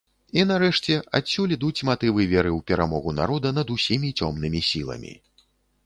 [0.39, 5.19] І, нарэшце, адсюль ідуць матывы веры ў перамогу народа над усімі цёмнымі сіламі.